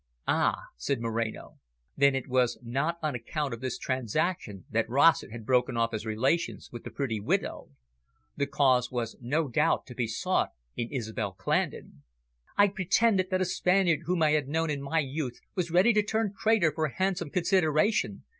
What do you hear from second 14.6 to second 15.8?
in my youth was